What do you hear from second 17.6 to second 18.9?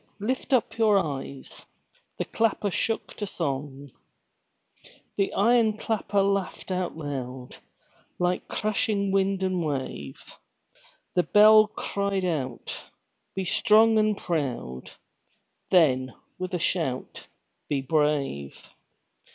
"Be brave!"